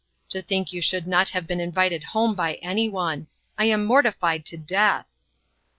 [0.29, 3.27] To think you should not have been invited home by any one!
[3.55, 5.05] I am mortified to death."